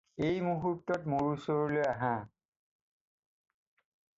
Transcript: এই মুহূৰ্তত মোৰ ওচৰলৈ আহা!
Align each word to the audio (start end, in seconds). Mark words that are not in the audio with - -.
এই 0.27 0.37
মুহূৰ্তত 0.45 1.11
মোৰ 1.13 1.29
ওচৰলৈ 1.33 1.83
আহা! 1.91 2.15